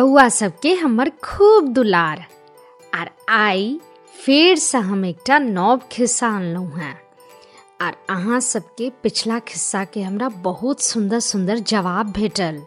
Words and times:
बउआ 0.00 0.28
सबके 0.28 0.74
हमर 0.74 1.10
खूब 1.10 1.68
दुलार। 1.68 2.24
आर 2.94 3.10
आई 3.28 3.80
फेर 4.24 4.56
से 4.56 4.78
हम 4.78 5.04
एकटा 5.04 5.38
नव 5.38 5.80
खिस्सा 5.92 6.28
अनलहुँ 6.36 6.78
हैं। 6.78 7.00
आर 7.80 7.96
अहाँ 8.10 8.40
सबके 8.40 8.90
पिछला 8.90 9.38
खिस्सा 9.38 9.84
के 9.84 10.02
हमरा 10.02 10.28
बहुत 10.28 10.80
सुंदर 10.80 11.20
सुंदर 11.20 11.58
जवाब 11.58 12.12
भेटल। 12.12 12.62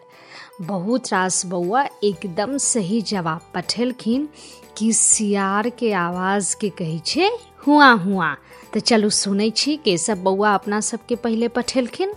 बहुत 0.61 1.07
रास 1.13 1.45
बउआ 1.45 1.85
एकदम 2.03 2.57
सही 2.57 3.01
जवाब 3.01 3.41
पठेलखिन 3.53 4.29
कि 4.77 4.93
सियार 4.93 5.69
के 5.69 5.93
आवाज़ 5.93 6.55
के 6.55 6.69
कहै 6.69 6.99
छै, 7.05 7.29
हुआ 7.67 7.91
हुआ। 7.91 8.35
तऽ 8.73 8.79
चलू 8.79 9.09
सुनै 9.09 9.49
छी 9.49 9.77
के 9.77 9.97
सब 9.97 10.23
बउआ 10.23 10.53
अपना 10.53 10.79
सबके 10.79 11.15
पहिले 11.15 11.47
पठेलखिन। 11.47 12.13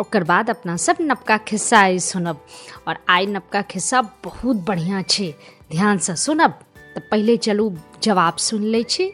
ओकर 0.00 0.24
बाद 0.24 0.50
अपना 0.50 0.76
सब 0.76 0.96
नवका 1.00 1.36
खिस्सा 1.38 1.78
आई 1.78 1.98
सुनब। 1.98 2.46
और 2.88 2.98
आइ 3.08 3.26
नबका 3.26 3.62
खिस्सा 3.62 4.02
बहुत 4.24 4.56
बढ़िया 4.56 5.02
छै। 5.02 5.34
ध्यान 5.70 5.98
से 5.98 6.16
सुनब। 6.16 6.50
तऽ 6.94 7.00
पहिले 7.10 7.36
चलू, 7.36 7.76
जवाब 8.02 8.36
सुन 8.36 8.62
लै 8.62 8.82
छी। 8.82 9.12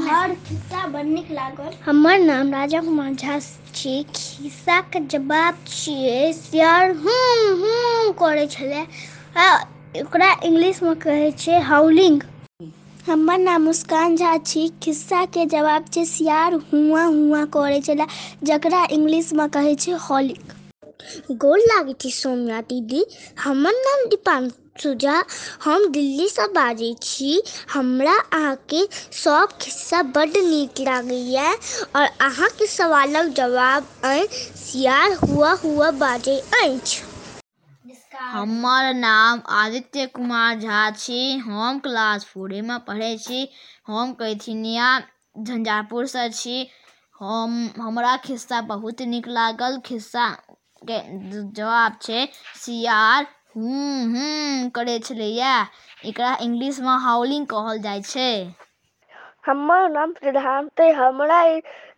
हर 0.00 0.34
खिस्सा 0.34 0.86
बड़ 0.86 1.04
नीक 1.04 1.30
लागल। 1.30 1.70
हमर 1.84 2.18
नाम 2.18 2.52
राजा 2.52 2.80
कुमार 2.80 3.14
झा 3.14 3.38
छी। 3.74 4.02
खिस्सा 4.14 4.80
के 4.80 5.00
जवाब 5.06 5.54
छियै 5.66 6.32
करै 8.22 8.46
ओकरा 10.02 10.36
इंग्लिश 10.44 10.82
में 10.82 10.96
कहे 10.96 11.58
हाउलिंग 11.58 12.22
हमर 13.06 13.38
नाम 13.38 13.62
मुस्कान 13.62 14.16
झा 14.16 14.36
छी। 14.46 14.68
खिस्सा 14.82 15.24
के 15.34 15.44
जवाब 15.46 15.84
छै, 15.92 16.04
सियार 16.06 16.54
हुआ 16.72 17.02
हुआ 17.06 17.44
करै 17.52 17.80
छलै, 17.82 18.06
जकरा 18.44 18.84
इंग्लिश 18.92 19.32
में 19.40 19.48
कहै 19.50 19.74
छै 19.78 19.96
हॉलिंग 20.04 20.52
गोर 21.38 21.58
लागै 21.66 21.94
छी, 21.96 22.10
सौम्या 22.12 22.60
दीदी। 22.68 23.02
हमर 23.38 23.74
नाम 23.80 24.04
दीपांशु 24.10 24.92
झा। 24.96 25.16
हम 25.64 25.86
दिल्ली 25.92 26.28
से 26.28 26.46
बाजै 26.52 26.92
छी। 27.02 27.30
हमरा 27.68 28.14
अहाँके 28.32 28.82
सब 29.14 29.56
खिस्सा 29.60 30.02
बड्ड 30.14 30.36
नीक 30.44 30.80
लागैए 30.80 31.52
और 31.96 32.06
अहाँके 32.22 32.66
सवालक 32.68 33.32
जवाब 33.36 33.88
अइ, 34.04 34.26
सियार 34.58 35.12
हुआ 35.24 35.52
हुआ 35.64 35.90
बाजै 35.98 36.38
अछि। 36.62 37.02
हमर 38.32 38.92
नाम 38.94 39.40
आदित्य 39.48 40.06
कुमार 40.06 40.58
झा 40.60 40.90
छी। 40.90 41.36
हम 41.38 41.78
क्लास 41.78 42.24
फोरे 42.24 42.60
में 42.62 42.78
पढ़ै 42.78 43.16
छी। 43.18 43.48
हम 43.86 44.12
कैथिनिया, 44.12 44.88
झंझारपुर 45.38 46.06
से 46.06 46.28
छी। 46.30 46.66
हम, 47.20 47.70
हमरा 47.78 48.16
खिस्सा 48.16 48.60
बहुत 48.60 49.02
नीक 49.02 49.28
लागल। 49.28 49.78
खिस्सा 49.86 50.28
के 50.82 50.98
जवाब 51.52 51.98
छै, 52.02 52.26
सियार, 52.56 53.26
हूँ 53.56 54.04
हूँ, 54.12 54.70
करै 54.70 54.98
छलैया। 54.98 55.54
एकरा 56.04 56.36
इंग्लिश 56.40 56.80
में 56.80 56.96
हाउलिंग 56.98 57.46
कहल 57.46 57.78
जाइ 57.78 58.02
छै। 58.02 58.54
हमर 59.46 59.88
नाम 59.90 60.14
है 60.80 60.92
हमरा 60.92 61.42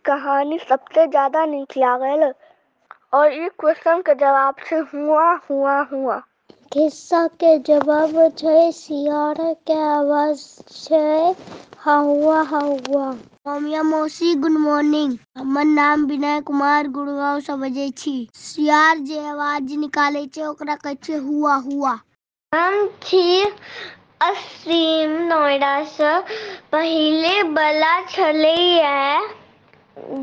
कहानी 0.05 0.59
सबसे 0.59 1.07
ज़्यादा 1.07 1.45
नीक 1.45 1.77
लागल। 1.77 2.31
और 3.17 3.33
ई 3.35 3.49
क्वेश्चन 3.59 4.01
के 4.01 4.15
जवाब 4.17 4.63
हुआ 4.93 5.31
हुआ 5.49 5.79
हुआ। 5.91 6.21
के 7.33 7.51
जवाब 7.67 8.15
छै 8.37 8.55
सियार 8.73 9.41
के 9.67 9.79
आवाज़ 9.85 10.43
छै 10.73 11.03
हवा 11.83 12.41
हवा 12.49 13.07
सौम्या 13.41 13.81
मौसी 13.83 14.33
गुड 14.37 14.57
मॉर्निंग 14.59 15.15
हमर 15.37 15.65
नाम 15.69 16.05
विनय 16.05 16.39
कुमार 16.43 16.87
गुड़गांव 16.93 17.39
से 17.41 17.55
बजे 17.59 17.89
छी। 17.97 18.15
सियार 18.41 18.97
जे 19.07 19.19
आवाज़ 19.27 19.75
निकाले 19.79 20.25
छै 20.29 20.45
ओकरा 20.47 20.75
कहै 20.83 20.95
छै 21.01 21.23
हुआ 21.25 21.55
हुआ। 21.65 21.95
हम 22.51 22.87
छी 23.03 23.41
असीम 24.21 25.11
नोएडा 25.27 25.73
से। 25.87 26.11
पहले 26.71 27.41
बला 27.51 27.93
छलैया 28.07 28.95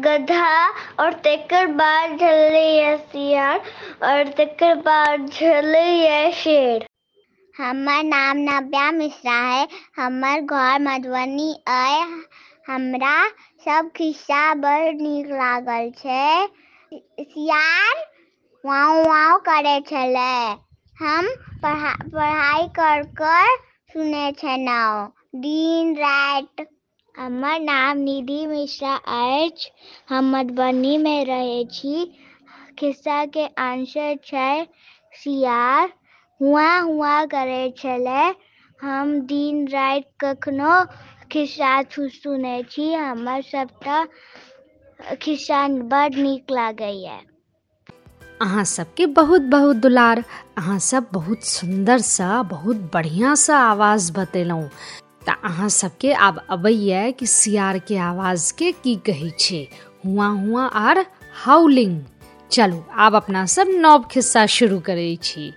गधा 0.04 0.68
और 1.00 1.12
तेकर 1.22 1.66
बाद 1.74 2.18
छलैया 2.18 2.96
सियार 2.96 3.58
और 4.02 4.28
तेकर 4.28 4.74
बाद 4.80 5.28
छलैया 5.32 6.30
शेर। 6.30 6.86
हमर 7.54 8.02
नाम 8.04 8.36
नव्या 8.38 8.90
मिश्रा 8.92 9.32
है, 9.32 9.66
हमर 9.96 10.40
घर 10.40 10.78
मधुबनी 10.80 11.52
अइ 11.68 12.00
हमरा 12.66 13.16
सब 13.64 13.90
खिस्सा 13.96 14.42
बड़ 14.54 14.94
नीक 14.94 15.26
लागल 15.32 15.90
छै। 15.98 16.46
सियार 16.92 18.04
वाव 18.64 19.02
वाव 19.02 19.38
करे 19.38 19.80
छलै। 19.80 20.56
हम 20.98 21.28
पढ़ा 21.62 21.94
पढ़ाई 22.04 22.66
कर 22.78 23.02
कर 23.20 23.56
सुने 23.92 24.30
छलहुँ 24.32 25.12
दिन, 25.36 25.94
राति 25.96 26.66
हमर 27.14 27.60
नाम 27.60 27.98
निधि 27.98 28.46
मिश्रा 28.46 28.94
अछि 28.94 29.70
हम 30.08 30.30
मधुबनी 30.36 30.96
में 30.98 31.24
रहै 31.24 31.64
छी। 31.72 32.04
खिस्सा 32.78 33.24
के 33.26 33.46
आंसर 33.58 34.16
छै 34.26 34.66
सियार। 35.14 35.92
हुआ 36.40 36.78
हुआ 36.78 37.24
करे 37.24 37.62
छलै। 37.78 38.24
हम 38.82 39.20
दिन 39.20 39.68
राति 39.68 40.10
कखनो 40.20 40.72
खिस्सा 41.32 41.82
सुनै 41.92 42.62
छी। 42.70 42.92
हमर 42.94 43.42
सबटा 43.42 44.04
खिस्सा 45.22 45.68
बड़ 45.68 46.14
नीक 46.14 46.50
लागैए। 46.50 47.20
अहाँ 48.42 48.64
सबके 48.64 49.06
बहुत 49.06 49.42
बहुत 49.54 49.76
दुलार। 49.76 50.24
अहाँ 50.58 50.78
सब 50.78 51.06
बहुत 51.12 51.44
सुंदर 51.44 51.98
सा 51.98 52.42
बहुत 52.42 52.90
बढ़िया 52.94 53.34
सा 53.34 53.58
आवाज़ 53.70 54.12
बतेलहुँ। 54.12 54.68
तऽ 55.26 55.32
अहाँ 55.44 55.68
सबके 55.68 56.12
आब 56.12 56.46
अबैया 56.50 57.10
कि 57.10 57.26
सियार 57.26 57.78
के 57.78 57.96
आवाज़ 57.96 58.52
के 58.58 58.72
की 58.72 58.96
कहे 58.96 59.30
छै? 59.38 59.68
हुआ 60.06 60.26
हुआ 60.26 60.66
आर 60.66 61.06
हाउलिंग। 61.34 62.00
चलू, 62.50 62.84
आब 62.92 63.14
अपना 63.14 63.46
सब 63.46 63.66
नव 63.68 64.04
खिस्सा 64.10 64.46
शुरू 64.46 64.80
करे 64.80 65.18
छी। 65.22 65.52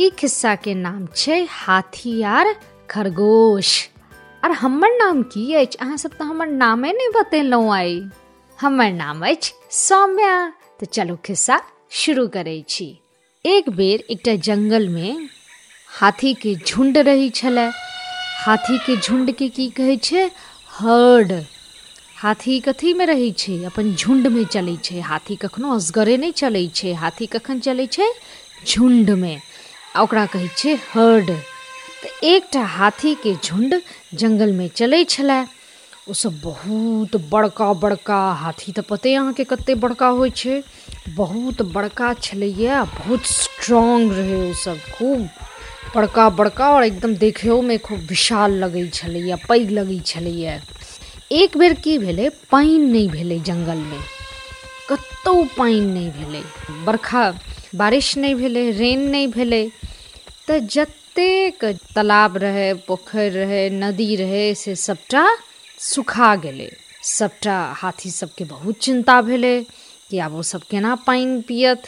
ई 0.00 0.10
खिस्सा 0.10 0.54
के 0.54 0.74
नाम 0.74 1.06
छे 1.16 1.46
हाथी 1.50 2.22
आर 2.22 2.56
खरगोश। 2.90 3.90
आर 4.44 4.50
हमर 4.50 4.88
नाम 4.88 5.22
की 5.22 5.54
अछि? 5.54 5.78
अहाँ 5.80 5.96
सब 5.96 6.10
हमर 6.22 6.46
नामे 6.46 6.92
नहि 6.92 7.08
बतेलहुँ 7.08 7.74
आइ। 7.74 8.02
हमर 8.60 8.92
नाम 8.92 9.26
अछि 9.26 9.52
सौम्या। 9.70 10.52
तऽ 10.80 10.86
चलू 10.86 11.16
खिस्सा 11.24 11.62
शुरू 11.90 12.28
करे 12.28 12.64
छी। 12.68 12.98
एक 13.46 13.70
बेर 13.70 14.04
एकटा 14.10 14.34
जंगल 14.34 14.88
में 14.88 15.28
हाथी 16.00 16.34
के 16.34 16.54
झुंड 16.54 16.98
रही 16.98 17.30
छलै। 17.30 17.70
हाथी 18.38 18.78
के 18.78 18.96
झुंड 18.96 19.32
के 19.32 19.48
की 19.48 19.68
कहै 19.68 19.96
छै? 19.96 20.30
हर्ड। 20.68 21.32
हाथी 22.16 22.60
कथी 22.60 22.92
में 22.92 23.06
रहै 23.06 23.30
छै? 23.30 23.64
अपन 23.64 23.94
झुंड 23.94 24.26
में 24.26 24.44
चलै 24.44 24.76
छै। 24.76 25.00
हाथी 25.00 25.36
कखनो 25.36 25.76
असगरे 25.76 26.16
नहि 26.16 26.32
चलै 26.32 26.68
छै। 26.74 26.92
हाथी 26.92 27.26
कखन 27.26 27.60
चलै 27.60 27.86
छै? 27.86 28.08
झुंड 28.66 29.10
में। 29.10 29.40
ओकरा 30.00 30.26
कहै 30.26 30.48
छै 30.56 30.74
हर्ड। 30.74 31.30
तऽ 32.02 32.26
एकटा 32.26 32.64
हाथी 32.64 33.14
के 33.14 33.34
झुंड 33.34 33.74
जंगल 34.14 34.52
में 34.52 34.68
चलै 34.68 35.04
छलै। 35.04 35.44
ओसब 36.10 36.40
बहुत 36.44 37.16
बड़का 37.16 37.72
बड़का। 37.72 38.32
हाथी 38.32 38.72
तऽ 38.72 38.82
पते 38.82 39.14
अहाँके 39.14 39.44
कते 39.44 39.74
बड़का 39.74 40.28
छै? 40.28 40.62
बहुत 41.08 41.62
बड़का 41.62 42.14
छलैया 42.14 42.84
बहुत 42.84 43.26
स्ट्रांग 43.26 44.12
रहे 44.12 44.50
ओसब 44.50 44.78
खूब 44.94 45.28
बड़का 45.96 46.30
बड़का 46.30 46.70
और 46.70 46.84
एकदम 46.84 47.14
देखियो 47.14 47.62
में 47.62 47.78
खूब 47.78 47.98
विशाल 47.98 48.52
लगै 48.52 48.88
छलैया, 48.88 49.36
पैघ 49.36 49.70
लगै 49.70 50.60
एक 51.32 51.56
बेर 51.56 51.74
की 51.74 51.98
भेलै 51.98 52.28
पानि 52.28 52.78
नहि 52.78 53.08
भेलै 53.08 53.38
जंगल 53.38 53.76
में। 53.76 54.00
कतौ 54.88 55.44
पानि 55.44 55.80
नहि 55.80 56.10
भेलै। 56.10 56.42
बरखा, 56.84 57.38
बारिश 57.74 58.18
नहि 58.18 58.34
भेलै, 58.34 58.70
रेन 58.70 59.00
नहि 59.10 59.26
भेलै। 59.26 59.70
तऽ 60.48 60.60
जतेक 60.60 61.64
तालाब 61.94 62.36
रहै, 62.36 62.74
पोखरि 62.74 63.28
रहै, 63.28 63.70
नदी 63.70 64.16
रहै, 64.16 64.54
से 64.54 64.74
सबटा 64.74 65.36
सुखा 65.78 66.36
गेलै। 66.36 66.70
सबटा 67.02 67.74
हाथी 67.76 68.10
सबके 68.10 68.44
बहुत 68.44 68.78
चिंता 68.78 69.22
भेलै 69.22 69.64
कि 70.10 70.18
आब 70.18 70.34
ओ 70.34 70.42
सब 70.42 70.62
केना 70.62 70.94
पानि 70.94 71.40
पियत? 71.40 71.82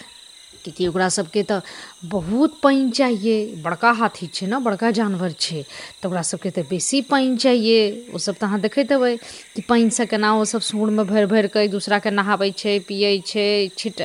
कियाकि 0.69 0.87
ओकरा 0.89 1.09
सबके 1.11 1.43
तऽ 1.45 1.61
बहुत 2.07 2.59
पानि 2.63 2.91
चाहिए। 2.93 3.37
बड़का 3.59 3.91
हाथी 3.93 4.27
छै 4.29 4.47
ने, 4.47 4.59
बड़का 4.61 4.91
जानवर 4.93 5.33
छै। 5.39 5.63
तऽ 5.95 6.07
ओकरा 6.07 6.23
सबके 6.25 6.51
तऽ 6.51 6.63
बेसी 6.69 7.01
पानि 7.05 7.37
चाहिए। 7.37 7.79
ओसब 8.15 8.35
तऽ 8.35 8.47
अहाँ 8.47 8.61
देखैत 8.61 8.93
हेबै 8.93 9.17
कि 9.55 9.63
पानिसँ 9.63 10.07
केना 10.07 10.33
ओसब 10.37 10.61
सूँड़मे 10.63 11.05
भरि 11.05 11.27
भरि 11.27 11.49
कऽ 11.49 11.65
एक 11.65 11.71
दूसराके 11.71 12.11
नहाबै 12.13 12.51
छै, 12.55 12.79
पियै 12.85 13.13
छै, 13.25 13.49
छिट 13.77 13.99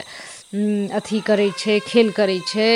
अथी 0.97 1.19
करै 1.21 1.49
छै, 1.57 1.75
खेल 1.81 2.07
करै 2.11 2.39
छै। 2.45 2.69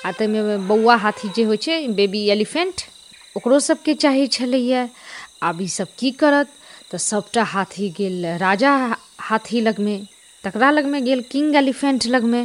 आ 0.00 0.10
ताहिमे 0.12 0.56
बौआ 0.66 0.96
हाथी 0.98 1.28
जे 1.30 1.42
होइ 1.44 1.58
छै 1.58 1.76
बेबी 1.94 2.20
एलिफेंट 2.28 2.76
ओकरो 3.36 3.58
सबके 3.60 3.94
चाही 3.96 4.26
छलैया 4.28 4.88
आब 5.42 5.60
ईसब 5.62 5.88
की 5.98 6.10
करत? 6.14 6.48
तऽ 6.90 6.98
सबटा 7.00 7.42
हाथी 7.46 7.88
गेल, 7.92 8.26
राजा 8.38 8.72
हाथी 9.20 9.60
लगमे, 9.60 9.96
तकरा 10.44 10.70
लगमे 10.70 11.00
गेल 11.00 11.20
किंग 11.30 11.54
एलिफेंट 11.56 12.06
लगमे। 12.08 12.42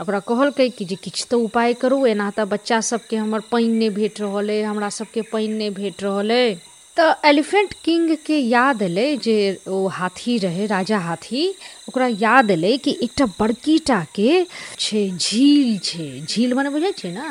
ओकरा 0.00 0.18
कहलकै 0.20 0.68
कि 0.68 0.84
जे 0.84 0.96
किछु 0.96 1.24
तऽ 1.30 1.36
उपाय 1.36 1.74
करू, 1.74 2.06
एना 2.06 2.30
तऽ 2.30 2.44
बच्चा 2.44 2.80
सबके 2.80 3.16
हमर 3.16 3.40
पानि 3.40 3.68
नहि 3.68 3.88
भेट 3.90 4.20
रहल 4.20 4.48
अइ 4.48 4.62
हमरा 4.62 4.88
सबके 4.88 5.22
पानि 5.22 5.48
नहि 5.48 5.70
भेट 5.70 6.02
रहल। 6.02 6.30
अइ 6.30 6.54
तऽ 6.96 7.28
एलिफेंट 7.28 7.74
किंगके 7.84 8.38
याद 8.38 8.82
एलै 8.82 9.06
जे 9.16 9.36
ओ 9.68 9.86
हाथी 9.88 10.38
रहै, 10.38 10.66
राजा 10.66 10.98
हाथी, 10.98 11.42
ओकरा 11.88 12.06
याद 12.06 12.50
एलै 12.50 12.76
कि 12.76 12.98
एकटा 13.02 13.26
बड़की 13.40 13.78
टाके 13.78 14.46
छै, 14.78 15.10
झील 15.10 15.78
छै, 15.78 16.08
झील 16.20 16.54
मने 16.54 16.70
बुझै 16.70 16.92
छियै 16.92 17.12
ने? 17.14 17.30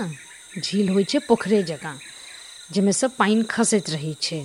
झील 0.60 0.90
होइ 0.90 1.04
छै 1.04 1.20
पोखरे 1.20 1.64
जकाँ 1.64 1.96
जाहिमे 2.72 2.92
से 2.92 3.08
पानि 3.20 3.44
खसैत 3.50 3.90
रहै 3.90 4.14
छै। 4.22 4.42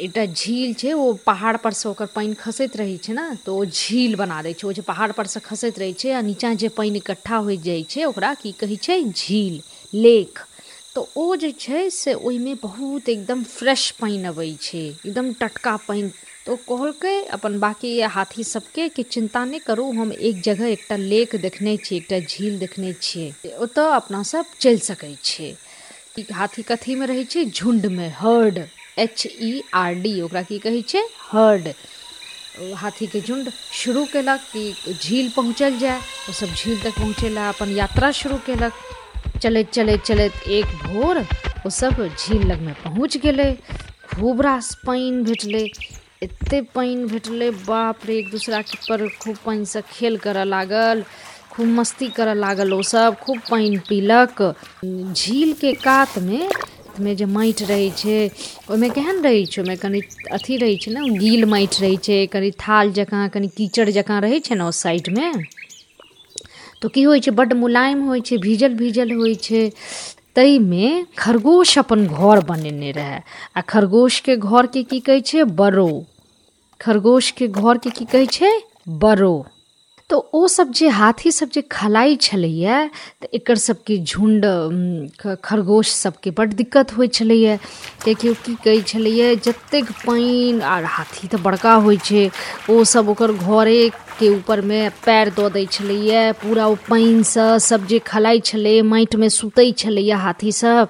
एकटा 0.00 0.24
झील 0.26 0.72
छै 0.74 0.92
ओ 0.92 1.12
पहाड़ 1.26 1.56
पर 1.56 1.72
से 1.72 1.88
ओकर 1.88 2.06
पानि 2.06 2.34
खसैत 2.34 2.76
रहै 2.76 2.96
छै 2.96 3.12
ने 3.12 3.24
तऽ 3.46 3.52
ओ 3.52 3.64
झील 3.64 4.14
बना 4.14 4.40
दै 4.42 4.52
छै, 4.52 4.66
ओ 4.68 4.72
जे 4.72 4.82
पहाड़ 4.82 5.12
पर 5.12 5.26
से 5.26 5.40
खसैत 5.40 5.78
रहै 5.78 5.92
छै, 5.92 6.10
आ 6.12 6.20
नीचाँ 6.20 6.54
जे 6.54 6.68
पानि 6.68 6.98
इकट्ठा 6.98 7.36
होइत 7.36 7.60
जाइ 7.60 7.82
छै, 7.88 8.04
ओकरा 8.04 8.32
की 8.34 8.52
कहै 8.60 8.76
छै, 8.76 8.98
झील, 9.02 9.56
लेक। 9.92 10.38
तऽ 10.94 11.04
ओ 11.16 11.36
जे 11.36 11.50
छै, 11.58 11.88
से 11.90 12.14
ओहिमे 12.14 12.54
बहुत 12.60 13.08
एकदम 13.08 13.42
फ्रेश 13.56 13.90
पानि 14.00 14.22
अबै 14.24 14.50
छै, 14.60 14.84
एकदम 15.06 15.32
टटका 15.32 15.76
पानि 15.88 16.10
ओ 16.48 16.56
कहलकै 16.68 17.14
अपन 17.30 17.58
बाकी 17.58 17.90
हाथी 18.10 18.44
सबके 18.44 18.88
कि 18.88 19.02
चिन्ता 19.02 19.44
नहि 19.44 19.58
करू, 19.58 19.90
हम 19.92 20.12
एक 20.12 20.40
जगह 20.40 20.66
एकटा 20.66 20.96
लेक 20.96 21.36
देखने 21.36 21.76
छियै 21.76 22.00
एकटा 22.00 22.18
झील 22.20 22.58
देखने 22.58 22.92
छियै। 23.00 23.56
ओतऽ 23.58 23.88
अपना 23.92 24.22
सब 24.22 24.54
चलि 24.60 24.84
सकै 24.84 25.14
छियै। 25.24 25.52
हाथी 26.32 26.62
कथीमे 26.62 27.06
रहै 27.06 27.24
छै? 27.24 27.44
झुण्डमे, 27.44 28.08
herd. 28.16 28.66
H 28.96 29.26
E 29.26 29.62
R 29.74 29.94
D 30.04 30.20
ओकरा 30.22 30.42
की 30.50 30.58
कहै 30.58 30.82
छै? 30.88 31.02
हर्ड 31.32 31.68
हाथीके 32.82 33.20
झुण्ड 33.20 33.48
शुरू 33.78 34.04
केलक 34.12 34.44
कि 34.52 34.92
झील 34.92 35.28
पहुँचल 35.36 35.78
जाय 35.78 35.98
ओसब 36.30 36.54
झील 36.54 36.78
तक 36.84 36.98
पहुँचै 36.98 37.28
लए 37.34 37.48
अपन 37.48 37.76
यात्रा 37.76 38.10
शुरू 38.20 38.36
केलक। 38.46 38.72
चलैत 39.42 39.72
चलैत 39.72 40.04
चलैत 40.04 40.48
एक 40.58 40.66
भोर 40.84 41.20
ओसब 41.66 42.06
झील 42.06 42.46
लगमे 42.46 42.72
पहुँच 42.84 43.16
गेलै। 43.24 43.52
खूब 44.08 44.40
रास 44.40 44.74
पानि 44.86 45.22
भेटलै। 45.22 45.64
एतेक 46.22 46.70
पानि 46.74 47.04
भेटलै, 47.12 47.50
बाप 47.66 48.06
रे, 48.06 48.18
एक 48.18 48.28
दूसराके 48.30 48.78
पर 48.88 49.06
खूब 49.20 49.36
पानिसँ 49.44 49.80
खेल 49.92 50.16
करऽ 50.24 50.44
लागल, 50.46 51.02
खूब 51.52 51.66
मस्ती 51.78 52.08
करऽ 52.16 52.34
लागल 52.34 52.72
ओसब 52.72 53.16
खूब 53.24 53.40
पानि 53.50 53.76
पीलक। 53.88 54.42
झील 54.42 55.04
के 55.04 55.12
झीलके 55.14 55.72
कातमे 55.84 56.40
में 57.00 57.16
जे 57.16 57.26
माटि 57.36 57.64
रहै 57.70 57.88
छै 58.00 58.16
ओहिमे 58.70 58.88
केहन 58.96 59.22
रहै 59.26 59.44
छै 59.52 59.60
ओहिमे 59.62 59.76
कनि 59.84 60.00
अथी 60.38 60.56
रहै 60.62 60.76
छै 60.82 60.92
ने 60.96 61.04
गील 61.22 61.44
माटि 61.52 61.82
रहै 61.84 61.96
छै 62.06 62.18
कनि 62.34 62.50
थाल 62.64 62.92
जकाँ 62.98 63.28
कनि 63.36 63.48
कीचड़ 63.58 63.88
जकाँ 63.98 64.20
रहै 64.26 64.40
छै 64.48 64.58
ने 64.60 64.64
ओ 64.64 64.70
साइडमे 64.80 65.30
तऽ 66.82 66.88
की 66.94 67.02
होइ 67.08 67.24
छै 67.26 67.34
बड्ड 67.40 67.58
मुलायम 67.62 68.04
होइ 68.08 68.20
छै 68.28 68.38
भीजल 68.44 68.78
भीजल 68.82 69.16
होइ 69.20 69.34
छै 69.46 69.64
ताहिमे 70.36 70.92
खरगोश 71.18 71.76
अपन 71.78 72.06
घर 72.06 72.44
बनेने 72.48 72.90
रहए 72.92 73.20
आ 73.56 73.60
खरगोशके 73.72 74.36
घरके 74.48 74.82
की 74.92 75.00
कहै 75.10 75.26
छै 75.30 75.44
बरो 75.60 75.90
खरगोशके 76.80 77.48
घरके 77.60 77.94
की 77.98 78.08
कहै 78.14 78.32
छै 78.38 78.52
बरो 79.04 79.34
तऽ 80.10 80.20
ओ 80.34 80.46
सब 80.46 80.70
जे 80.70 80.88
हाथी 80.88 81.30
सब 81.32 81.50
जे 81.50 81.60
खलाइ 81.62 82.16
छलैए, 82.16 82.86
तऽ 83.22 83.26
एकर 83.34 83.56
सबके 83.58 83.96
झुण्ड 83.98 84.44
खरगोश 85.44 85.90
सबके 85.92 86.30
बड्ड 86.30 86.52
दिक्कत 86.54 86.92
होइ 86.96 87.08
छलैए। 87.08 87.56
कियाकि 88.04 88.28
ओ 88.28 88.34
की 88.46 88.54
कहै 88.64 88.80
छलैए, 88.82 89.34
जतेक 89.36 89.90
पानि 90.06 90.60
आर 90.62 90.84
हाथी 90.86 91.28
तऽ 91.28 91.42
बड़का 91.42 91.74
होइ 91.74 91.96
छै, 91.98 92.30
ओ 92.70 92.84
सब 92.84 93.08
ओकर 93.08 93.32
घरेके 93.32 94.28
ऊपरमे 94.30 94.80
पैर 95.04 95.30
दऽ 95.34 95.50
दै 95.50 95.64
छलैए, 95.66 96.32
पूरा 96.42 96.66
ओ 96.66 96.74
पानिसँ 96.88 97.58
सब 97.60 97.86
जे 97.86 97.98
खलाइ 98.06 98.40
छलै, 98.40 98.80
माटिमे 98.82 99.28
सुतै 99.30 99.70
छलैए 99.72 100.22
हाथी 100.24 100.52
सब। 100.52 100.88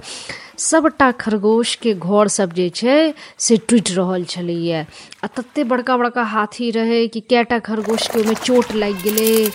सबटा 0.58 1.10
खरगोशके 1.12 1.94
घर 1.94 2.28
सब 2.28 2.52
जे 2.52 2.68
छै, 2.70 3.14
से 3.38 3.56
टुटि 3.56 3.94
रहल 3.94 4.24
छलैए। 4.24 4.80
आ 5.24 5.26
तते 5.26 5.64
बड़का 5.64 5.96
बड़का 5.96 6.22
हाथी 6.22 6.70
रहै 6.70 7.06
कि 7.08 7.20
कएटा 7.20 7.58
खरगोशके 7.58 8.18
ओहिमे 8.18 8.34
चोट 8.34 8.72
लागि 8.72 9.10
गेलै। 9.10 9.50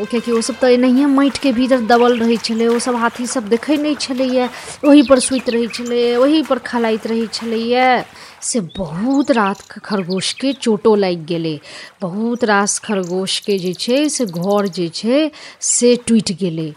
ओ 0.00 0.04
कियाकि 0.04 0.32
ओसब 0.32 0.54
तऽ 0.60 0.72
एनाहिए 0.72 1.06
माटिके 1.06 1.52
भीतर 1.52 1.80
दबल 1.80 2.18
रहै 2.18 2.36
छलै 2.36 2.66
ओसब 2.66 2.96
हाथी 2.96 3.26
सब 3.26 3.48
देखै 3.48 3.76
नहि 3.76 3.94
छलैए। 3.94 4.48
ओहीपर 4.84 5.18
सुति 5.18 5.50
रहै 5.50 5.68
छलै 5.68 6.16
ओहीपर 6.16 6.58
खलाइत 6.58 7.06
रहै 7.06 7.26
छलैए। 7.32 8.04
से 8.40 8.60
बहुत 8.76 9.30
रात 9.30 9.62
खरगोशके 9.84 10.52
चोटो 10.52 10.94
लागि 10.94 11.24
गेलै। 11.28 11.58
बहुत 12.00 12.44
रास 12.44 12.78
खरगोशके 12.78 13.58
जे 13.58 13.72
छै, 13.72 14.08
से 14.08 14.26
घर 14.26 14.66
जे 14.68 14.88
छै, 14.88 15.30
से 15.60 15.96
टुटि 16.06 16.34
गेलै। 16.34 16.72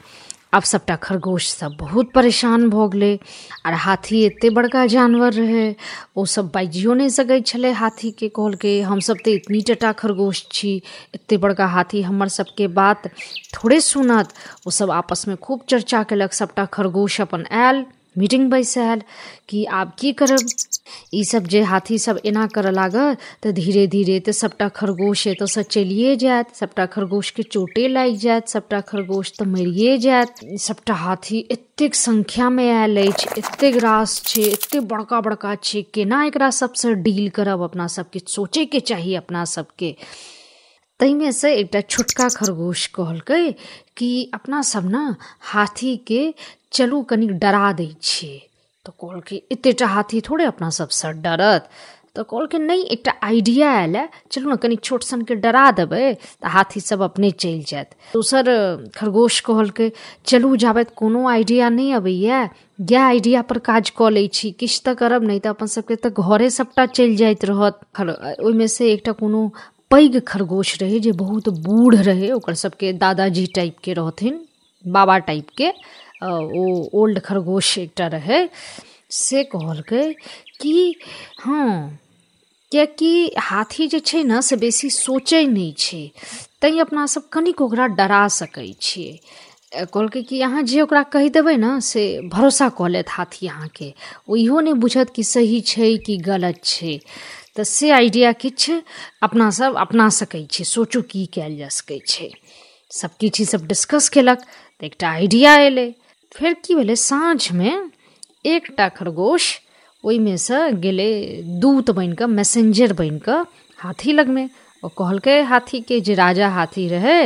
आब 0.53 0.63
सबटा 0.63 0.95
खरगोश 0.95 1.47
सब 1.47 1.75
बहुत 1.79 2.11
परेशान 2.11 2.69
भऽ 2.69 2.87
गेलै 2.89 3.17
आर 3.65 3.73
हाथी 3.73 4.21
एते 4.25 4.49
बड़का 4.49 4.85
जानवर 4.85 5.33
रहे। 5.33 5.65
ओ 6.17 6.25
सब 6.25 6.49
बाजियो 6.53 6.93
नहि 6.93 7.09
सकै 7.09 7.39
छलै 7.41 7.71
हाथीके 7.71 8.29
कहलकै 8.29 8.73
हमसब 8.81 9.17
तऽ 9.25 9.35
इतनी 9.35 9.61
टटा 9.69 9.91
खरगोश 9.93 10.45
छी, 10.51 10.73
एते 11.15 11.37
बड़का 11.37 11.67
हाथी 11.67 12.01
हमर 12.01 12.27
सबके 12.37 12.67
बात 12.73 13.07
थोड़े 13.53 13.79
सुनत। 13.81 14.33
वो 14.65 14.71
सब 14.71 14.91
आपसमे 14.91 15.35
खूब 15.37 15.61
चर्चा 15.69 16.03
कलक, 16.09 16.33
सबटा 16.33 16.65
खरगोश 16.73 17.21
अपन 17.21 17.45
आयल। 17.53 17.85
मीटिंग 18.17 18.49
बैस 18.49 18.77
बैसायल 18.77 19.01
कि 19.49 19.65
आब 19.65 19.91
की 19.99 20.11
करब? 20.11 20.45
ई 21.13 21.23
सब 21.23 21.43
जे 21.43 21.61
हाथी 21.61 21.97
सब 21.97 22.19
एना 22.25 22.47
करऽ 22.47 22.71
लागत 22.71 23.17
तऽ 23.43 23.51
धीरे 23.51 23.87
धीरे 23.87 24.19
तऽ 24.19 24.31
सबटा 24.31 24.69
खरगोश 24.69 25.27
एतऽसँ 25.27 25.61
चलिए 25.61 26.15
जायत 26.15 26.55
सबटा 26.55 26.85
खरगोशके 26.85 27.43
चोटे 27.43 27.87
लागि 27.87 28.17
जायत 28.17 28.47
सबटा 28.47 28.81
खरगोश 28.81 29.31
तऽ 29.31 29.45
मरिए 29.45 29.97
जायत 29.97 30.35
सबटा 30.59 30.93
हाथी 30.93 31.47
एतेक 31.51 31.95
संख्यामे 31.95 32.69
आयल 32.71 33.11
अछि 33.11 33.71
रास 33.79 34.21
छै 34.25 34.79
बड़का 34.79 35.21
बड़का 35.21 35.55
केना 35.93 36.25
एकरा 36.25 36.49
सबसँ 36.49 36.93
डील 36.93 37.29
करब 37.29 37.61
अपना 37.61 37.87
सबके, 37.87 38.19
सोचैके 38.27 38.79
चाही 38.79 39.15
अपना 39.15 39.45
सबके? 39.45 39.95
ताहिमे 40.99 41.31
से 41.31 41.53
एकटा 41.55 41.81
छोटका 41.81 42.27
खरगोश 42.29 42.85
कहलकै 42.95 43.43
कि 43.97 44.09
अपना 44.33 44.61
सबने 44.61 45.03
हाथीके 45.51 46.21
चलू 46.73 47.01
कनिक 47.09 47.31
डरा 47.39 47.71
दै 47.73 47.87
छियै 48.01 48.39
तऽ 48.85 48.91
कहलकै 49.01 49.37
एतेटा 49.51 49.87
हाथी 49.95 50.19
थोड़े 50.27 50.45
अपना 50.45 50.69
सबसँ 50.79 51.11
डरत। 51.23 51.69
तऽ 52.15 52.23
कहलकै 52.23 52.59
नहि 52.59 52.81
एकटा 52.93 53.13
आइडिया 53.23 53.71
आयल, 53.71 53.95
चलू 54.31 54.49
ने 54.49 54.57
कनि 54.57 54.75
छोट 54.83 55.03
सनके 55.03 55.35
डरा 55.45 55.65
देबै 55.79 56.05
तऽ 56.41 56.49
हाथी 56.49 56.79
सब 56.81 57.01
अपने 57.01 57.31
चलि 57.33 57.63
जायत 57.71 57.89
दोसर, 58.13 58.45
खरगोश 58.97 59.39
कहलकै 59.47 59.91
चलू 60.27 60.55
जाबत 60.63 60.93
कोनो 60.99 61.21
आइडिया 61.29 61.69
नहि 61.69 61.91
अबैया 62.01 62.39
इएह 62.79 63.01
आइडिया 63.03 63.41
पर 63.47 63.57
काज 63.63 63.89
कऽ 63.95 64.09
लै 64.09 64.27
छी, 64.33 64.51
किछु 64.59 64.79
तऽ 64.85 64.93
करब, 64.99 65.23
नहि 65.23 65.39
तऽ 65.39 65.49
अपन 65.49 65.67
सबके 65.75 65.95
घरे 66.11 66.49
सबटा 66.49 66.85
चलि 66.91 67.15
जाइत 67.15 67.45
रहत। 67.45 67.75
ओहिमे 67.99 68.67
से 68.67 68.91
एकटा 68.93 69.11
कोनो 69.21 69.41
पैघ 69.91 70.19
खरगोश 70.19 70.81
रहे 70.81 70.99
जे 70.99 71.11
बहुत 71.11 71.49
बूढ़ 71.49 71.95
रहे, 71.95 72.31
ओकर 72.31 72.53
सबके 72.53 72.93
दादाजी 72.93 73.45
टाइपके 73.45 73.93
रहथिन, 73.93 74.39
बाबा 74.87 75.17
टाइप 75.17 75.47
के 75.57 75.69
ओ 76.23 76.89
ओल्ड 76.93 77.19
खरगोश 77.19 77.77
एकटा 77.77 78.07
रहै। 78.07 78.49
से 79.11 79.43
कहलकै 79.43 80.15
कि, 80.61 80.95
हँ, 81.41 81.99
कियाकि 82.71 83.31
हाथी 83.39 83.87
जे 83.87 83.99
छै 83.99 84.23
ने, 84.23 84.41
से 84.41 84.55
बेसी 84.55 84.89
सोचै 84.89 85.43
नहि 85.45 85.73
छै, 85.77 86.11
तैँ 86.61 86.79
अपना 86.79 87.05
सब 87.05 87.29
कनिक 87.29 87.61
ओकरा 87.61 87.87
डरा 87.87 88.27
सकै 88.27 88.73
छियै। 88.81 89.19
कहलकै 89.85 90.21
कि, 90.21 90.41
अहाँ 90.41 90.63
जे 90.63 90.81
ओकरा 90.81 91.03
कहि 91.03 91.29
देबै 91.29 91.55
ने, 91.57 91.81
से 91.81 92.03
भरोसा 92.29 92.69
कऽ 92.69 92.89
लेत 92.89 93.09
हाथी 93.09 93.47
अहाँके। 93.47 93.93
ओ 94.29 94.35
इहो 94.35 94.59
नहि 94.59 94.73
बुझत 94.73 95.09
कि 95.15 95.23
सही 95.23 95.61
छै 95.61 95.97
कि 95.97 96.17
गलत 96.17 96.61
छै। 96.63 96.99
तऽ 97.59 97.63
से 97.63 97.89
आइडिया 97.91 98.31
किछु 98.31 98.73
अपना 99.23 99.49
सब, 99.51 99.75
अपना 99.75 100.09
सकै 100.09 100.47
सोचू 100.63 101.01
की 101.01 101.25
कयल 101.25 101.57
जा 101.57 101.67
सकै 101.67 101.99
छै। 102.07 102.31
सब 102.91 103.09
किछु 103.19 103.45
सब 103.45 103.67
डिस्कस 103.67 104.09
केलक, 104.09 104.39
तऽ 104.79 104.85
एकटा 104.85 105.07
आइडिया 105.09 105.55
एलै। 105.59 105.87
फेर 106.31 106.53
की 106.63 106.75
भेलै, 106.75 106.95
साँझमे 106.95 107.71
एकटा 108.45 108.87
खरगोश, 108.89 109.43
ओहिमे 110.03 110.37
सँ 110.37 110.79
गेलै 110.79 111.11
दूत 111.59 111.91
बनि 111.91 112.15
मैसेंजर 112.31 112.93
बनि 112.93 113.19
कऽ 113.19 113.43
हाथी 113.79 114.11
लगमे। 114.13 114.47
ओ 114.83 114.87
कहलकै 114.87 115.41
हाथीके 115.41 115.99
जे 115.99 116.13
राजा 116.15 116.47
हाथी 116.47 116.87
रहै, 116.87 117.21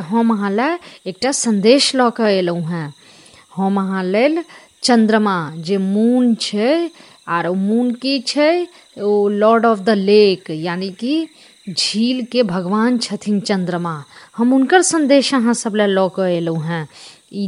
हम 0.00 0.32
अहाँ 0.32 0.50
लए 0.50 0.78
एकटा 1.06 1.30
संदेश 1.36 1.94
लऽ 1.94 2.10
कऽ 2.16 2.40
हेँ। 2.72 2.88
हम 3.56 3.76
अहाँ 3.80 4.04
लेल 4.04 4.44
चन्द्रमा 4.82 5.36
जे 5.60 5.76
मून 5.76 6.34
छै 6.34 6.88
आर 7.28 7.50
मून 7.50 7.92
की 7.92 8.20
छै, 8.20 8.66
ओ 9.00 9.28
लॉर्ड 9.28 9.66
ऑफ़ 9.66 9.80
द 9.80 9.88
लेक, 9.88 10.50
यानी 10.50 10.90
कि 10.90 11.28
झील 11.68 12.24
के 12.24 12.42
भगवान 12.42 12.98
छथिन 12.98 13.40
चंद्रमा। 13.40 14.04
हम 14.36 14.50
हुनकर 14.50 14.82
संदेश 14.82 15.34
अहाँ 15.34 15.54
सब 15.54 15.74
लए 15.74 15.86
लऽ 15.86 16.08
कऽ 16.16 16.40
हेँ। 16.58 16.88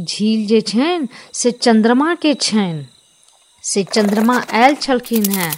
झील 0.01 0.47
जे 0.47 0.61
छनि, 0.61 1.07
से 1.33 1.51
के 2.15 2.33
छनि। 2.33 2.85
से 3.67 3.83
चंद्रमा 3.83 4.43
आयल 4.53 4.75
छलखिन 4.75 5.25
हेँ। 5.31 5.53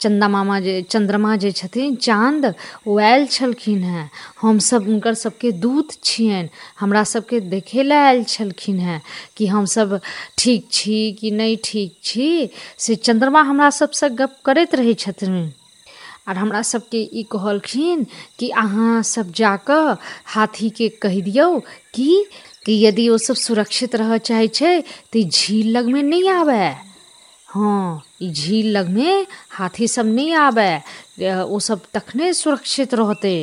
चंदा 0.00 0.28
मामा 0.28 0.60
जे, 0.60 0.82
चंद्रमा 0.82 1.36
जे 1.36 1.52
छथिन, 1.52 1.94
चाँद, 1.96 2.54
ओ 2.86 2.98
आयल 2.98 3.26
छलखिन 3.26 3.82
हेँ। 3.84 4.10
हमसब 4.40 4.82
हुनकर 4.82 5.14
सबके 5.14 5.52
दूत 5.52 5.92
छियनि। 6.04 6.48
हमरा 6.80 7.04
सबके 7.04 7.40
देखै 7.40 7.82
लए 7.82 7.96
आयल 7.96 8.24
छलखिन 8.24 8.78
हेँ 8.78 9.00
कि 9.36 9.46
हमसब 9.46 10.00
ठीक 10.38 10.68
छी 10.72 11.12
कि 11.12 11.30
नहि 11.30 11.58
ठीक 11.64 11.96
छी। 12.02 12.50
से 12.78 12.94
चंद्रमा 12.94 13.42
हमरा 13.42 13.70
सबसँ 13.70 14.08
गप 14.08 14.36
करैत 14.44 14.74
रहै 14.74 14.94
छथिन। 14.94 15.52
आर 16.28 16.36
हमरा 16.36 16.62
सबके 16.62 16.98
ई 16.98 17.22
कहलखिन 17.22 18.06
कि 18.38 18.48
अहाँ 18.50 19.02
सब 19.02 19.32
जाकऽ 19.32 19.94
हाथीके 20.26 20.88
कहि 20.88 21.22
दियौ 21.22 21.58
कि 21.94 22.24
कि 22.66 22.84
यदि 22.86 23.18
सब 23.18 23.34
सुरक्षित 23.34 23.94
रहऽ 23.94 24.18
चाहै 24.18 24.48
छै 24.48 24.82
ई 25.16 25.24
झील 25.24 25.76
लगमे 25.76 26.02
नहि 26.02 26.28
आबय 26.28 26.91
हँ 27.54 28.02
झील 28.22 28.66
लगमे 28.76 29.10
हाथी 29.50 29.86
सब 29.88 30.06
नहीं 30.06 30.32
आबय 30.34 30.80
ओ 31.44 31.58
सब 31.60 31.80
तखने 31.94 32.32
सुरक्षित 32.32 32.94
रहते। 32.94 33.34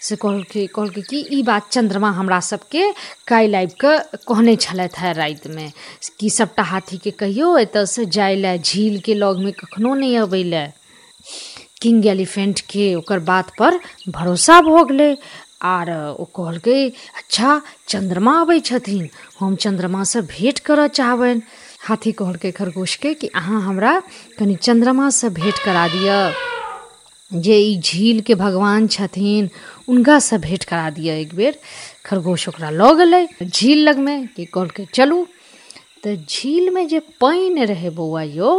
से 0.00 0.16
कहलकै 0.16 0.66
कि 1.00 1.24
ई 1.32 1.42
बात 1.42 1.68
चंद्रमा 1.72 2.10
हमरा 2.10 2.40
सबके 2.40 2.84
आबि 3.32 3.66
कऽ 3.80 3.98
कहने 4.28 4.56
छलथि 4.56 5.00
हेँ 5.00 5.12
रातिमे 5.14 5.68
कि 6.20 6.30
सभटा 6.30 6.62
हाथीके 6.62 7.10
कहियो, 7.10 7.56
एतऽसँ 7.58 8.04
जाय 8.04 8.36
लए, 8.36 8.58
झीलके 8.58 9.14
लगमे 9.14 9.52
कखनो 9.52 9.94
नहि 9.94 10.16
अबै 10.16 10.42
लए। 10.44 10.66
किंग 11.82 12.06
एलिफेंटके 12.06 12.94
ओकर 12.94 13.18
बात 13.24 13.52
पर 13.58 13.78
भरोसा 14.08 14.60
भऽ 14.60 14.84
गेलै। 14.90 15.16
आर, 15.58 15.88
ओ 16.20 16.24
कहलकै 16.36 16.80
अच्छा 17.18 17.48
चंद्रमा 17.88 18.34
अबै 18.40 18.58
छथिन। 18.60 19.08
हम 19.40 19.54
चंद्रमासँ 19.64 20.22
भेंट 20.28 20.58
करऽ 20.68 20.86
चाहबनि। 20.98 21.40
हाथी 21.80 22.12
कहलकै 22.12 22.50
खरगोशके 22.50 23.14
कि 23.14 23.26
अहाँ 23.34 23.60
हमरा 23.62 23.92
कनि 24.38 24.54
चंद्रमासँ 24.54 25.28
भेँट 25.30 25.58
करा 25.58 25.86
दिअ। 25.88 26.18
जे 27.32 27.56
ई 27.58 27.78
झीलके 27.80 28.34
भगवान 28.34 28.86
छथिन 28.86 29.48
हुनकासँ 29.88 30.38
भेँट 30.38 30.64
करा 30.64 30.90
दिअ 30.90 31.14
एक 31.14 31.34
बेर। 31.34 31.58
खरगोश 32.04 32.48
ओकरा 32.48 32.70
लऽ 32.70 32.92
गेलै 32.94 33.26
झील 33.44 33.78
लगमे 33.88 34.16
कि 34.36 34.44
कहलकै, 34.44 34.84
चलू। 34.94 35.26
तऽ 36.04 36.16
झीलमे 36.28 36.84
जे 36.86 36.98
पानि 37.20 37.64
रहै 37.64 37.90
बौआ 37.90 38.22
यौ, 38.22 38.52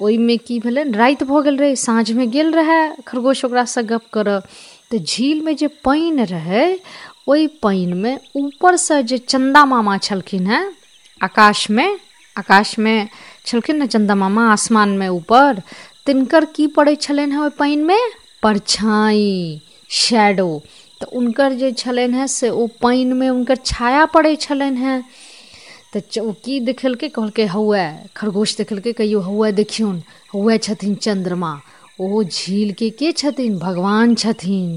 ओहिमे 0.00 0.36
की 0.36 0.58
भेलै 0.58 0.82
राति 0.92 1.24
भऽ 1.24 1.42
गेल 1.42 1.56
रहै, 1.56 1.74
साँझमे 1.76 2.26
गेल 2.26 2.52
रहै, 2.52 2.80
खरगोश 3.06 3.44
ओकरासँ 3.44 3.82
गप 3.82 4.04
करऽ। 4.12 4.40
तऽ 4.90 4.98
झीलमे 4.98 5.54
जे 5.54 5.66
पानि 5.84 6.24
रहै, 6.24 6.66
ओहि 7.28 7.46
पानिमे 7.62 8.12
ऊपरसँ 8.36 9.00
जे 9.02 9.18
चन्दा 9.30 9.64
मामा 9.64 9.96
छलखिन 9.98 10.46
हेँ, 10.46 10.64
आकाशमे 11.20 11.86
आकाशमे 12.36 12.96
छलखिन 13.46 13.78
ने 13.78 13.86
चन्दा 13.86 14.14
मामा 14.14 14.52
आसमानमे 14.52 15.08
ऊपर, 15.08 15.62
तिनकर 16.06 16.44
की 16.44 16.66
पड़ै 16.66 16.94
छलनि 16.96 17.32
हेँ 17.32 17.40
ओहि 17.40 17.50
पानिमे 17.58 17.98
परछाइ 18.42 19.60
शैडो 19.90 20.50
तऽ 21.00 21.06
हुनकर 21.14 21.52
जे 21.52 21.72
छलनि 21.72 22.16
हेँ, 22.16 22.26
से 22.26 22.48
ओ 22.50 22.66
पानिमे 22.82 23.26
हुनकर 23.26 23.56
छाया 23.64 24.04
पड़ै 24.06 24.36
छलनि 24.36 24.80
हेँ। 24.80 25.02
तऽ 25.94 26.20
ओ 26.20 26.32
की 26.44 26.60
देखेलकै? 26.60 27.08
कहलकै, 27.08 27.46
हौए, 27.46 27.84
खरगोश 28.16 28.56
देखेलकै? 28.56 28.92
कहियो, 28.92 29.20
हौए 29.20 29.52
देखियौन, 29.52 30.02
हौए 30.34 30.58
छथिन 30.58 30.94
चंद्रमा, 30.94 31.52
ओ 32.00 32.22
झीलके 32.24 32.90
के 32.90 33.12
छथिन? 33.12 33.58
भगवान 33.58 34.14
छथिन। 34.14 34.70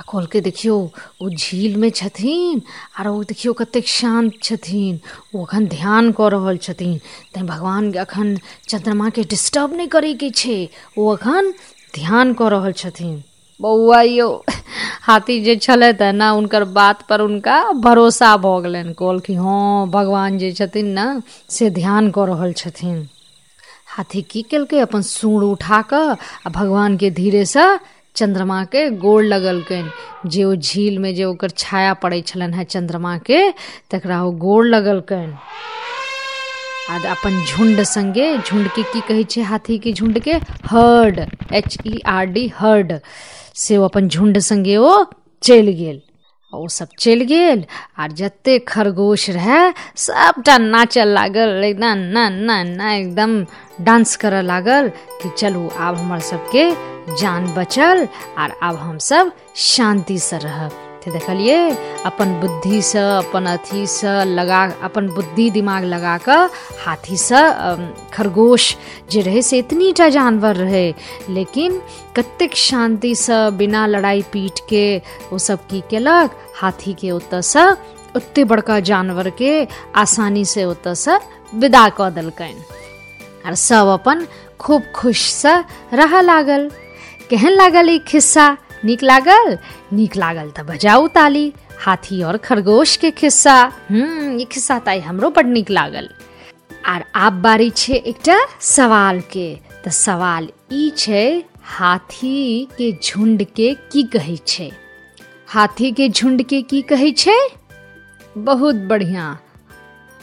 आ 0.00 0.02
कहलकै 0.08 0.40
देखियौ 0.40 0.76
ओ 1.22 1.28
झीलमे 1.30 1.90
छथिन, 1.90 2.62
आर 2.98 3.06
ओ 3.08 3.22
देखियौ 3.24 3.52
कतेक 3.52 3.86
शान्त 3.88 4.32
छथिन 4.42 4.94
ओ 5.34 5.44
अखन 5.44 5.66
ध्यान 5.68 6.10
कऽ 6.12 6.28
रहल 6.28 6.56
छथिन। 6.58 6.98
तैँ 7.34 7.44
भगवान 7.46 7.92
अखन 8.04 8.28
चंद्रमाके 8.68 9.22
डिस्टर्ब 9.24 9.74
नहि 9.74 9.86
करैके 9.86 10.30
छै, 10.30 10.58
ओ 10.98 11.08
अखन 11.14 11.52
ध्यान 11.94 12.32
कऽ 12.34 12.48
रहल 12.48 12.72
छथिन। 12.72 13.22
बौआ 13.60 14.00
यौ, 14.02 14.28
हाथी 15.02 15.40
जे 15.40 15.56
छलथि 15.56 16.04
हे 16.04 16.12
ने, 16.12 16.28
हुनकर 16.28 16.64
बात 16.64 17.02
पर 17.08 17.20
हुनका 17.20 17.56
भरोसा 17.86 18.36
भऽ 18.36 18.60
गेलनि। 18.62 18.94
कहलखिन, 18.94 19.38
हँ, 19.38 19.90
भगवान 19.90 20.38
जे 20.38 20.52
छथिन 20.52 20.86
ने, 20.98 21.06
से 21.50 21.70
ध्यान 21.70 22.10
कऽ 22.10 22.26
रहल 22.26 22.52
छथिन। 22.52 23.08
हाथी 23.96 24.22
की 24.22 24.42
केलकै? 24.42 24.78
अपन 24.80 25.02
सूँड़ 25.02 25.44
उठा 25.44 25.82
कऽ, 25.82 26.16
आ 26.46 26.50
भगवानके 26.50 27.10
धीरेसँ 27.10 27.68
चंद्रमाके 28.16 28.88
गोड़ 28.90 29.24
लगलकनि। 29.24 30.28
जे 30.30 30.44
ओ 30.44 30.54
झीलमे 30.54 31.12
जे 31.14 31.24
ओकर 31.24 31.50
छाया 31.50 31.94
पड़ै 31.94 32.20
छलनि 32.20 32.56
हेँ 32.56 32.64
चंद्रमाके 32.64 33.50
तकरा 33.90 34.22
ओ 34.24 34.30
गोर 34.30 34.66
लगलकनि। 34.66 35.34
आ 36.90 36.98
अपन 37.10 37.44
झुंड 37.44 37.82
संगे 37.82 38.36
झुंडके 38.38 38.82
की 38.82 39.00
कहै 39.00 39.24
छै 39.24 39.92
झुंड 39.92 40.18
के? 40.18 40.32
Herd 40.70 41.20
H 41.52 41.78
E 41.86 42.00
R 42.06 42.24
D 42.26 42.46
herd. 42.56 42.98
से 43.54 43.76
ओ 43.76 43.84
अपन 43.84 44.08
झुंड 44.08 44.38
संगे 44.38 44.76
ओ 44.76 45.04
चलि 45.42 45.72
गेल। 45.72 46.00
ओ 46.52 46.66
सब 46.68 46.88
चलि 46.98 47.24
गेल, 47.24 47.64
आर 47.98 48.12
जते 48.12 48.58
खरगोश 48.68 49.28
रहै, 49.30 49.72
सबटा 49.96 50.56
नाचऽ 50.58 51.04
लागल, 51.04 51.62
एकदम 51.64 51.98
ना 52.14 52.28
ना 52.28 52.62
ना, 52.62 52.92
एकदम 52.94 53.44
डांस 53.84 54.16
करऽ 54.16 54.42
लागल 54.42 54.88
कि 55.22 55.30
चलू, 55.38 55.68
आब 55.78 55.96
हमर 55.96 56.20
सबके 56.20 56.64
जान 57.08 57.46
बचल 57.54 57.98
और 58.00 58.38
आर 58.38 58.54
आब 58.62 58.76
हमसब 58.76 59.32
शांतिसँ 59.56 60.38
रहब। 60.38 60.70
तऽ 61.00 61.12
देखलिए, 61.12 61.56
अपन 62.04 62.28
बुद्धिसँ 62.40 62.98
अपन 63.18 63.44
अथीसँ 63.46 64.24
लगा, 64.28 64.62
अपन 64.84 65.08
बुद्धि 65.08 65.50
दिमाग 65.50 65.84
लगा 65.84 66.16
कर 66.18 66.48
हाथी 66.84 67.16
से 67.16 67.40
खरगोश 68.12 68.64
जे 69.10 69.20
रहै 69.20 69.42
से 69.42 69.58
इतनीटा 69.58 70.08
जानवर 70.08 70.56
रहे। 70.56 70.86
लेकिन 71.30 71.80
कतेक 72.16 72.52
से 72.54 73.38
बिना 73.56 73.86
लड़ाइ 73.86 74.22
पीटके 74.32 74.84
ओ 75.32 75.38
सब 75.38 75.66
की 75.66 75.80
केलक 75.90 76.36
हाथीके 76.60 77.10
ओतऽसँ 77.10 77.66
ओते 78.16 78.44
बड़का 78.44 78.78
जानवरके 78.80 79.52
आसानीसँ 79.96 80.64
ओतऽसँ 80.64 81.18
विदा 81.54 81.88
कऽ 81.96 82.10
देलकनि। 82.10 82.62
आर 83.46 83.54
सब 83.54 83.86
अपन 83.96 84.26
खूब 84.60 84.82
खुशसँ 84.94 85.64
रहऽ 85.94 86.22
लागल। 86.22 86.70
केहन 87.30 87.52
लागल 87.52 87.88
ई 87.88 87.98
खिस्सा? 87.98 88.56
नीक 88.84 89.02
लागल? 89.02 89.58
नीक 89.92 90.16
लागल 90.16 90.50
तऽ 90.50 90.62
बजाउ 90.62 91.08
ताली, 91.08 91.52
हाथी 91.78 92.22
और 92.22 92.36
खरगोश 92.36 92.96
के 92.96 93.10
खिस्सा। 93.10 93.72
हम्म 93.90 94.40
ई 94.40 94.44
खिस्सा 94.44 94.80
आइ 94.88 95.00
हमरो 95.00 95.30
बड 95.30 95.46
नीक 95.46 95.70
लागल। 95.70 96.08
आर 96.86 97.04
आब 97.14 97.32
बारी 97.32 97.70
छै 97.70 97.94
एकटा 97.94 98.38
सवाल 98.60 99.20
के। 99.20 99.58
तऽ 99.84 99.90
सवाल 99.90 100.48
ई 100.72 100.92
छै, 100.96 101.44
हाथी 101.62 102.68
के 102.78 102.98
झुंड 103.04 103.44
के 103.44 103.74
की 103.74 104.02
कहै 104.02 104.36
छै? 104.46 104.70
हाथी 105.46 105.92
के 105.92 106.08
झुंड 106.08 106.42
के 106.42 106.62
की 106.62 106.82
कहै 106.82 107.12
छै? 107.12 107.48
बहुत 108.38 108.74
बढ़िया। 108.74 109.38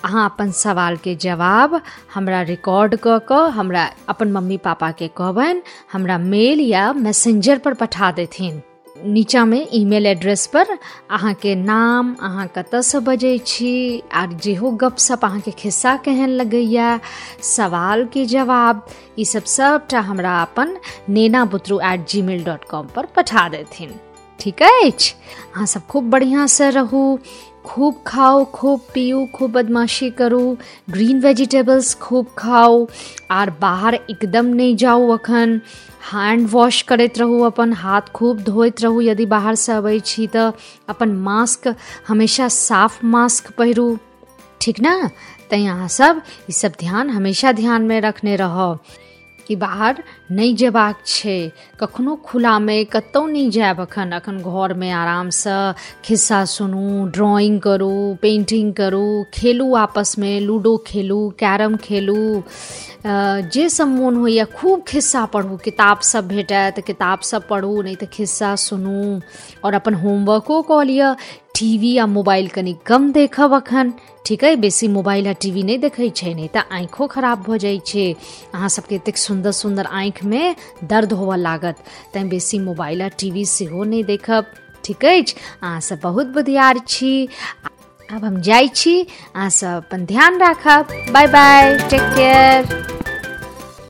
अहाँ 0.08 0.26
अपन 0.26 0.52
सवालके 0.52 1.16
जवाब 1.16 1.82
हमरा 2.14 2.42
रिकॉर्ड 2.42 2.96
कऽ 3.08 3.50
हमरा 3.52 3.84
अपन 4.10 4.32
मम्मी 4.32 4.58
पापाके 4.58 5.08
कहबनि, 5.08 5.62
हमरा 5.94 6.18
मेल 6.18 6.60
या 6.60 6.94
मैसेंजर 6.94 7.58
पर 7.58 7.74
पठा 7.74 8.12
देथिन। 8.12 8.62
नीचाँमे 9.06 9.60
ईमेल 9.74 10.06
एड्रेस 10.06 10.46
पर 10.48 10.68
अहाँके 11.12 11.56
नाम, 11.56 12.16
अहाँ 12.22 12.48
कतऽसँ 12.48 13.00
बजै 13.00 13.38
छी, 13.46 14.04
आर 14.14 14.32
जेहो 14.34 14.72
गपशप 14.72 15.26
अहाँके 15.26 15.52
खिस्सा 15.52 15.96
केहन 15.98 16.30
लगैया 16.30 17.00
सवालके 17.44 18.26
जवाब, 18.26 18.86
ई 19.20 19.26
सब 19.26 19.44
सबटा 19.44 20.00
हमरा 20.00 20.42
अपन 20.42 20.78
नेना 21.10 21.46
बुतरू 21.46 21.80
at 21.84 22.08
ji 22.08 22.22
mail 22.22 22.44
dot 22.44 22.64
com 22.64 22.88
पर 22.96 23.06
पठा 23.06 23.50
देथिन। 23.50 24.00
ठीक 24.40 24.64
अछि? 24.64 25.14
अहाँ 25.56 25.66
सब 25.66 25.86
खूब 25.88 26.10
बढ़िआँसँ 26.10 26.70
रहू। 26.72 27.20
खूब 27.67 28.03
खाओ, 28.07 28.45
खूब 28.45 28.81
पियो, 28.93 29.25
खूब 29.25 29.51
बदमाशी 29.51 30.09
करू 30.09 30.57
ग्रीन 30.89 31.19
वेजिटेबल्स 31.19 31.93
खूब 31.95 32.27
खाओ 32.38 32.88
आर 33.31 33.50
बाहर 33.50 33.95
एकदम 34.09 34.45
नहीं 34.45 34.75
जाओ 34.75 35.09
अखन। 35.09 35.62
हैंड 36.13 36.47
वॉश 36.50 36.81
करैत 36.81 37.17
रहू, 37.17 37.41
अपन 37.41 37.74
हाथ 37.74 38.01
खूब 38.01 38.39
धोइत 38.39 38.81
रहू, 38.81 39.01
यदि 39.01 39.25
बाहरसँ 39.25 39.71
अबै 39.71 40.00
छी 40.00 40.27
तऽ 40.27 40.51
अपन 40.89 41.12
मास्क 41.12 41.75
हमेशा 42.07 42.47
साफ़ 42.47 43.05
मास्क 43.05 43.51
पहिरू। 43.51 43.97
ठीक 44.62 44.79
ना? 44.79 45.09
तैँ 45.50 45.67
अहाँ 45.69 45.88
सब, 45.88 46.21
ई 46.50 46.53
सब 46.53 46.71
ध्यान 46.79 47.09
हमेशा 47.09 47.51
ध्यानमे 47.51 48.00
रखने 48.00 48.36
रहब 48.36 48.79
कि 49.48 49.56
बाहर 49.56 50.04
नहीं 50.32 50.56
जेबाक 50.56 51.00
छै। 51.06 51.51
कखनो 51.80 52.16
नहि 53.27 53.50
जायब 53.50 53.80
अखन। 53.82 54.12
अखन 54.12 54.38
घरमे 54.38 54.92
आरामसँ 54.92 55.74
खिस्सा 56.06 56.46
सुनू, 56.46 57.08
ड्राइंग 57.08 57.62
करू, 57.62 58.18
पेंटिंग 58.22 58.74
करू, 58.74 59.25
खेलू 59.34 59.74
आपसमे, 59.75 60.39
लूडो 60.39 60.84
खेलू, 60.88 61.30
कैरम 61.30 61.75
खेलू। 61.75 62.44
जे 63.54 63.70
सब 63.70 63.88
मोन 63.88 64.16
होइए, 64.16 64.44
खूब 64.44 64.84
खिस्सा 64.88 65.25
पढ़ू। 65.25 65.58
किताब 65.58 66.00
सब 66.00 66.27
भेटत, 66.27 66.84
किताब 66.88 67.20
सब 67.20 67.48
पढ़ू, 67.48 67.82
नहि 67.82 67.96
तऽ 67.96 68.06
खिस्सा 68.06 68.56
सुनू। 68.56 69.22
और 69.63 69.74
अपन 69.74 69.94
होमवर्को 69.94 70.62
कऽ 70.62 70.84
लिअ। 70.84 71.13
टीवी 71.58 71.98
आ 71.98 72.06
मोबाइल 72.06 72.48
कनि 72.48 72.76
कम 72.86 73.12
देखब 73.12 73.54
अखन 73.54 73.94
ठीक 74.26 74.44
है, 74.44 74.56
बेसी 74.56 74.88
मोबाइल 74.88 75.28
आ 75.28 75.34
टीवी 75.34 75.64
नहि 75.64 75.78
देखै 75.78 76.10
नहि 76.34 76.48
तऽ 76.48 76.62
आँखो 76.72 77.08
खराब 77.08 77.42
भऽ 77.44 77.58
जाइ 77.58 77.80
छै। 77.86 78.06
अहाँ 78.54 78.70
सबके 78.70 78.96
एतेक 78.96 79.18
सुन्दर 79.18 79.52
सुन्दर 79.52 79.86
आँखिमे 79.86 80.56
दर्द 80.84 81.14
होबऽ 81.14 81.38
लागत, 81.38 81.76
तैँ 82.14 82.28
बेसी 82.30 82.60
मोबाइल 82.60 83.02
आ 83.02 83.08
टीवी 83.20 83.46
सेहो 83.46 83.84
नहि 83.84 84.04
देखब। 84.04 84.46
ठीक 84.86 85.06
अछि, 85.06 85.36
अहाँ 85.64 85.80
सब 85.82 86.00
बहुत 86.04 86.28
बुधियार 86.28 86.80
छी। 86.88 87.28
आब 88.10 88.26
हम 88.26 88.40
जाइ 88.42 88.68
छी, 88.76 89.02
अहाँ 89.36 89.50
सब 89.50 89.84
अपन 89.86 90.06
ध्यान 90.06 90.40
राखब। 90.40 90.94
Bye 91.12 91.28
bye, 91.28 91.78
take 91.90 92.02
care. 92.02 92.97